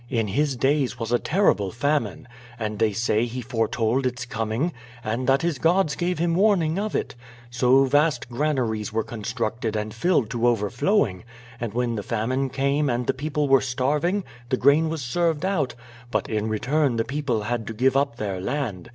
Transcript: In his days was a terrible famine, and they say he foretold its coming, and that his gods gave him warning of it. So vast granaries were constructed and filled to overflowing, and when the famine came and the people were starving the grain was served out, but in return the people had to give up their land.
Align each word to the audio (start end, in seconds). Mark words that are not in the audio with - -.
In 0.09 0.29
his 0.29 0.55
days 0.55 0.97
was 0.97 1.11
a 1.11 1.19
terrible 1.19 1.69
famine, 1.69 2.27
and 2.57 2.79
they 2.79 2.91
say 2.91 3.25
he 3.25 3.43
foretold 3.43 4.07
its 4.07 4.25
coming, 4.25 4.73
and 5.03 5.27
that 5.27 5.43
his 5.43 5.59
gods 5.59 5.93
gave 5.95 6.17
him 6.17 6.33
warning 6.33 6.79
of 6.79 6.95
it. 6.95 7.13
So 7.51 7.83
vast 7.83 8.27
granaries 8.27 8.91
were 8.91 9.03
constructed 9.03 9.75
and 9.75 9.93
filled 9.93 10.31
to 10.31 10.47
overflowing, 10.47 11.23
and 11.59 11.75
when 11.75 11.93
the 11.93 12.01
famine 12.01 12.49
came 12.49 12.89
and 12.89 13.05
the 13.05 13.13
people 13.13 13.47
were 13.47 13.61
starving 13.61 14.23
the 14.49 14.57
grain 14.57 14.89
was 14.89 15.03
served 15.03 15.45
out, 15.45 15.75
but 16.09 16.27
in 16.27 16.49
return 16.49 16.95
the 16.95 17.05
people 17.05 17.43
had 17.43 17.67
to 17.67 17.73
give 17.75 17.95
up 17.95 18.15
their 18.15 18.41
land. 18.41 18.89